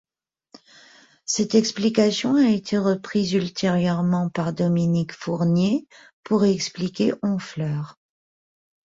Cette 1.27 1.53
explication 1.53 2.33
a 2.33 2.49
été 2.49 2.75
reprise 2.79 3.33
ultérieurement 3.33 4.29
par 4.31 4.51
Dominique 4.51 5.13
Fournier 5.13 5.85
pour 6.23 6.43
expliquer 6.43 7.13
Honfleur. 7.21 7.99